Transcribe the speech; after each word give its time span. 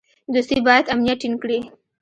دوستي 0.33 0.57
باید 0.67 0.85
امنیت 0.93 1.17
ټینګ 1.21 1.35
کړي. 1.43 1.59